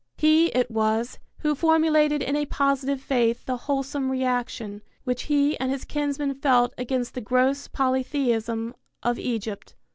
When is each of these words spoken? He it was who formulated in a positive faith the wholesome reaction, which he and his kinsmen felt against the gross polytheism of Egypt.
He 0.17 0.47
it 0.47 0.71
was 0.71 1.19
who 1.41 1.53
formulated 1.53 2.23
in 2.23 2.35
a 2.35 2.47
positive 2.47 2.99
faith 2.99 3.45
the 3.45 3.55
wholesome 3.55 4.09
reaction, 4.09 4.81
which 5.03 5.25
he 5.25 5.55
and 5.59 5.69
his 5.71 5.85
kinsmen 5.85 6.33
felt 6.33 6.73
against 6.75 7.13
the 7.13 7.21
gross 7.21 7.67
polytheism 7.67 8.73
of 9.03 9.19
Egypt. 9.19 9.75